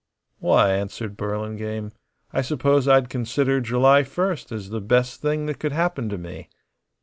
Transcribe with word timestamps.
"Why," 0.39 0.71
answered 0.71 1.15
Burlingame, 1.15 1.91
"I 2.33 2.41
suppose 2.41 2.87
I'd 2.87 3.07
consider 3.07 3.61
July 3.61 4.01
first 4.01 4.51
as 4.51 4.71
the 4.71 4.81
best 4.81 5.21
thing 5.21 5.45
that 5.45 5.59
could 5.59 5.73
happen 5.73 6.09
to 6.09 6.17
me." 6.17 6.49